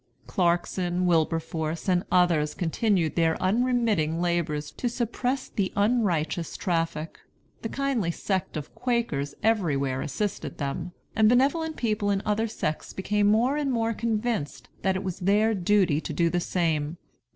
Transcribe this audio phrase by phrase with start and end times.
[0.25, 7.19] Clarkson, Wilberforce, and others continued their unremitting labors to suppress the unrighteous traffic;
[7.61, 13.27] the kindly sect of Quakers everywhere assisted them; and benevolent people in other sects became
[13.27, 16.97] more and more convinced that it was their duty to do the same.